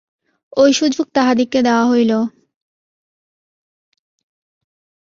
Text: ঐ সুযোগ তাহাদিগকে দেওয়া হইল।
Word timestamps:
ঐ 0.57 0.63
সুযোগ 0.71 1.05
তাহাদিগকে 1.13 1.59
দেওয়া 1.63 1.85
হইল। 1.87 2.11